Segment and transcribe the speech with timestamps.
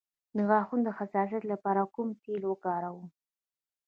[0.35, 3.07] د غاښونو د حساسیت لپاره کوم تېل وکاروم؟